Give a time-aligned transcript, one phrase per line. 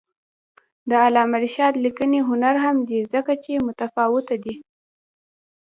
[0.89, 4.55] د علامه رشاد لیکنی هنر مهم دی ځکه چې متفاوته دی.